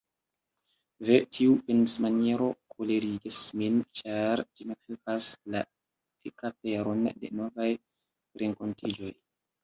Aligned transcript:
Ve, 1.07 1.17
tiu 1.37 1.57
pensmaniero 1.65 2.45
kolerigas 2.75 3.41
min, 3.61 3.77
ĉar 3.99 4.43
ĝi 4.53 4.67
malhelpas 4.69 5.27
la 5.55 5.61
ekaperon 6.31 7.03
de 7.25 7.31
novaj 7.41 7.69
renkontiĝoj. 8.43 9.11